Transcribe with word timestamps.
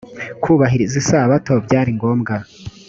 kubahiriza 0.43 0.95
isabato 1.03 1.53
byari 1.65 1.89
ngombwa. 1.97 2.35